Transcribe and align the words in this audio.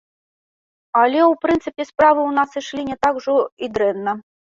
Але, 1.01 1.19
у 1.27 1.35
прынцыпе, 1.45 1.87
справы 1.91 2.21
ў 2.25 2.33
нас 2.41 2.59
ішлі 2.65 2.89
не 2.91 3.01
так 3.07 3.25
ужо 3.25 3.41
і 3.65 3.75
дрэнна. 3.79 4.23